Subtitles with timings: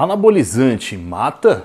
[0.00, 1.64] Anabolizante mata?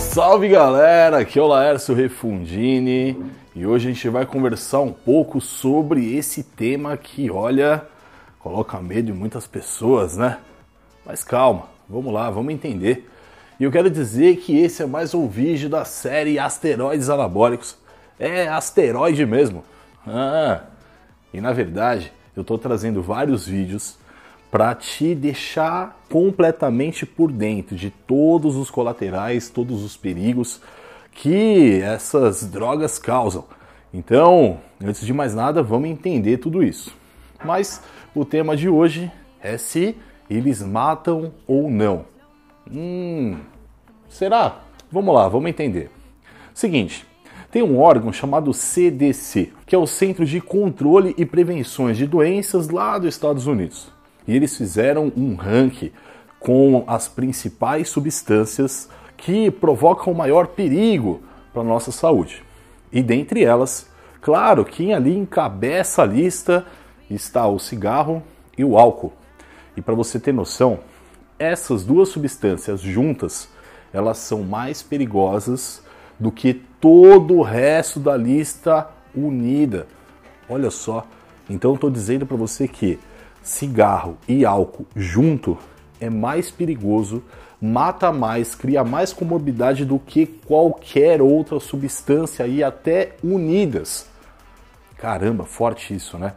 [0.00, 3.16] Salve galera, aqui é o Laércio Refundini
[3.54, 7.86] e hoje a gente vai conversar um pouco sobre esse tema que, olha,
[8.40, 10.38] coloca medo em muitas pessoas, né?
[11.06, 13.08] Mas calma, vamos lá, vamos entender.
[13.60, 17.78] E eu quero dizer que esse é mais um vídeo da série Asteroides Anabólicos.
[18.18, 19.62] É asteroide mesmo.
[20.04, 20.62] Ah,
[21.32, 23.98] e na verdade, eu estou trazendo vários vídeos
[24.50, 30.60] para te deixar completamente por dentro de todos os colaterais, todos os perigos
[31.10, 33.44] que essas drogas causam.
[33.92, 36.94] Então, antes de mais nada, vamos entender tudo isso.
[37.44, 37.82] Mas
[38.14, 39.96] o tema de hoje é se
[40.28, 42.06] eles matam ou não.
[42.70, 43.38] Hum,
[44.08, 44.60] será?
[44.90, 45.90] Vamos lá, vamos entender.
[46.54, 47.06] Seguinte,
[47.52, 52.70] tem um órgão chamado CDC, que é o Centro de Controle e Prevenções de Doenças
[52.70, 53.92] lá dos Estados Unidos.
[54.26, 55.92] E eles fizeram um ranking
[56.40, 61.20] com as principais substâncias que provocam maior perigo
[61.52, 62.42] para a nossa saúde.
[62.90, 63.86] E dentre elas,
[64.22, 66.64] claro, quem ali encabeça a lista
[67.10, 68.22] está o cigarro
[68.56, 69.12] e o álcool.
[69.76, 70.78] E para você ter noção,
[71.38, 73.46] essas duas substâncias juntas,
[73.92, 75.82] elas são mais perigosas
[76.22, 79.88] do que todo o resto da lista unida.
[80.48, 81.04] Olha só.
[81.50, 83.00] Então estou dizendo para você que
[83.42, 85.58] cigarro e álcool junto
[86.00, 87.24] é mais perigoso,
[87.60, 94.06] mata mais, cria mais comorbidade do que qualquer outra substância e até unidas.
[94.96, 96.34] Caramba, forte isso, né?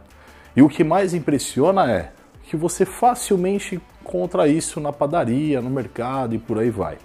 [0.56, 2.12] E o que mais impressiona é
[2.42, 6.98] que você facilmente encontra isso na padaria, no mercado e por aí vai.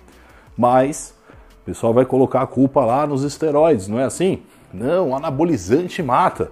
[0.57, 1.13] Mas
[1.61, 4.41] o pessoal vai colocar a culpa lá nos esteroides, não é assim?
[4.73, 6.51] Não, anabolizante mata.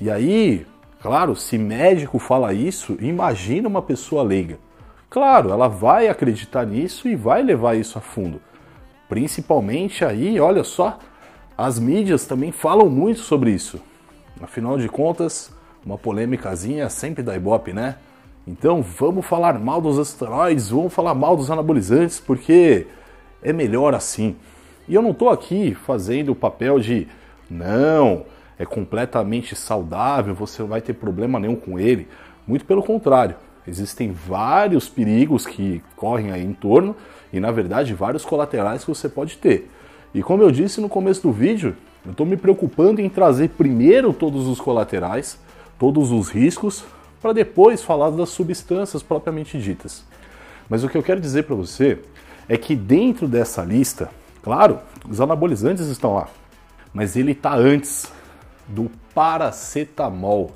[0.00, 0.66] E aí,
[1.00, 4.58] claro, se médico fala isso, imagina uma pessoa leiga.
[5.10, 8.40] Claro, ela vai acreditar nisso e vai levar isso a fundo.
[9.08, 10.98] Principalmente aí, olha só,
[11.56, 13.80] as mídias também falam muito sobre isso.
[14.40, 15.52] Afinal de contas,
[15.84, 17.96] uma polêmicazinha sempre dá ibope, né?
[18.46, 22.86] Então vamos falar mal dos esteroides, vamos falar mal dos anabolizantes, porque
[23.46, 24.34] é melhor assim.
[24.88, 27.06] E eu não estou aqui fazendo o papel de
[27.48, 28.24] não,
[28.58, 32.08] é completamente saudável, você não vai ter problema nenhum com ele.
[32.44, 33.36] Muito pelo contrário,
[33.66, 36.96] existem vários perigos que correm aí em torno
[37.32, 39.70] e, na verdade, vários colaterais que você pode ter.
[40.12, 44.12] E como eu disse no começo do vídeo, eu estou me preocupando em trazer primeiro
[44.12, 45.38] todos os colaterais,
[45.78, 46.84] todos os riscos,
[47.22, 50.04] para depois falar das substâncias propriamente ditas.
[50.68, 52.00] Mas o que eu quero dizer para você
[52.48, 54.10] é que dentro dessa lista,
[54.42, 56.28] claro, os anabolizantes estão lá,
[56.92, 58.12] mas ele está antes
[58.68, 60.52] do paracetamol.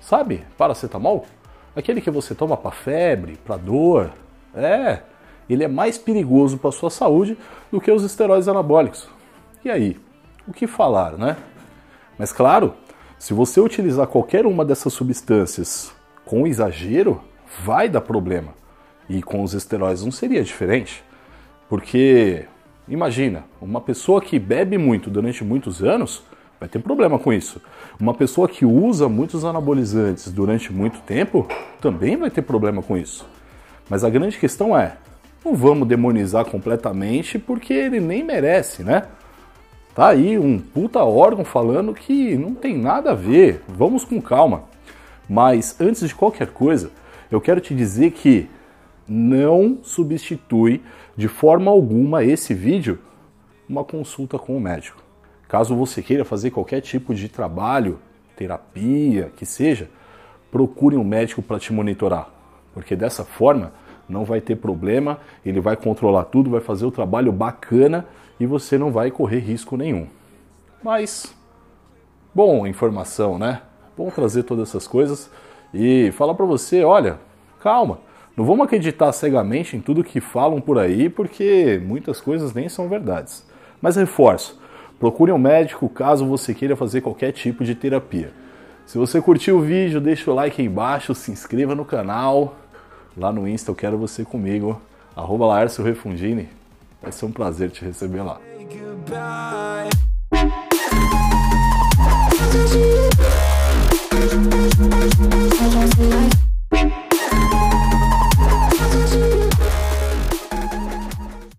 [0.00, 1.26] Sabe, paracetamol?
[1.74, 4.10] Aquele que você toma para febre, para dor.
[4.54, 5.02] É,
[5.48, 7.36] ele é mais perigoso para sua saúde
[7.70, 9.08] do que os esteroides anabólicos.
[9.64, 9.96] E aí,
[10.46, 11.36] o que falar, né?
[12.18, 12.74] Mas claro,
[13.18, 15.92] se você utilizar qualquer uma dessas substâncias
[16.24, 17.22] com exagero,
[17.64, 18.54] vai dar problema.
[19.08, 21.04] E com os esteroides não seria diferente.
[21.68, 22.46] Porque,
[22.88, 26.22] imagina, uma pessoa que bebe muito durante muitos anos
[26.58, 27.60] vai ter problema com isso.
[28.00, 31.46] Uma pessoa que usa muitos anabolizantes durante muito tempo
[31.80, 33.28] também vai ter problema com isso.
[33.88, 34.96] Mas a grande questão é:
[35.44, 39.04] não vamos demonizar completamente porque ele nem merece, né?
[39.94, 43.62] Tá aí um puta órgão falando que não tem nada a ver.
[43.68, 44.64] Vamos com calma.
[45.28, 46.90] Mas antes de qualquer coisa,
[47.30, 48.48] eu quero te dizer que
[49.08, 50.82] não substitui
[51.16, 52.98] de forma alguma esse vídeo
[53.68, 55.02] uma consulta com o médico.
[55.48, 57.98] Caso você queira fazer qualquer tipo de trabalho,
[58.36, 59.90] terapia, que seja,
[60.50, 62.28] procure um médico para te monitorar,
[62.72, 63.72] porque dessa forma
[64.08, 68.06] não vai ter problema, ele vai controlar tudo, vai fazer o trabalho bacana
[68.40, 70.06] e você não vai correr risco nenhum.
[70.82, 71.34] Mas,
[72.34, 73.62] bom, informação, né?
[73.96, 75.30] Bom trazer todas essas coisas
[75.74, 77.18] e falar para você, olha,
[77.60, 77.98] calma,
[78.38, 82.88] não vamos acreditar cegamente em tudo que falam por aí, porque muitas coisas nem são
[82.88, 83.44] verdades.
[83.82, 84.60] Mas reforço,
[84.96, 88.30] procure um médico caso você queira fazer qualquer tipo de terapia.
[88.86, 92.54] Se você curtiu o vídeo, deixa o like aí embaixo, se inscreva no canal.
[93.16, 94.80] Lá no Insta eu quero você comigo,
[95.16, 96.48] arroba Refundini.
[97.02, 98.40] Vai ser um prazer te receber lá.